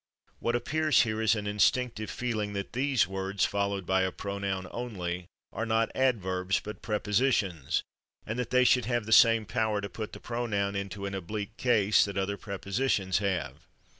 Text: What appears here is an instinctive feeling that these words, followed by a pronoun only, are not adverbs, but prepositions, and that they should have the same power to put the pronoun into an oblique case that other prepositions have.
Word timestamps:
What 0.39 0.55
appears 0.55 1.03
here 1.03 1.21
is 1.21 1.35
an 1.35 1.45
instinctive 1.45 2.09
feeling 2.09 2.53
that 2.53 2.73
these 2.73 3.07
words, 3.07 3.45
followed 3.45 3.85
by 3.85 4.01
a 4.01 4.11
pronoun 4.11 4.65
only, 4.71 5.27
are 5.53 5.63
not 5.63 5.91
adverbs, 5.93 6.59
but 6.59 6.81
prepositions, 6.81 7.83
and 8.25 8.39
that 8.39 8.49
they 8.49 8.63
should 8.63 8.85
have 8.85 9.05
the 9.05 9.11
same 9.11 9.45
power 9.45 9.79
to 9.79 9.89
put 9.89 10.13
the 10.13 10.19
pronoun 10.19 10.75
into 10.75 11.05
an 11.05 11.13
oblique 11.13 11.55
case 11.55 12.03
that 12.05 12.17
other 12.17 12.35
prepositions 12.35 13.19
have. 13.19 13.67